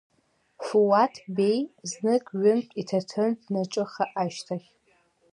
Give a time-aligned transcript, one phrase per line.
[0.65, 4.69] Фуаҭ Беи знык ҩынтә иҭаҭын данаҿыха ашьҭахь…